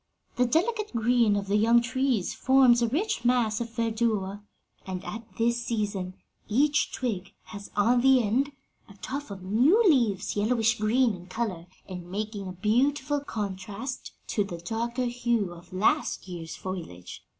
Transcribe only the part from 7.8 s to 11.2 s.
the end a tuft of new leaves yellowish green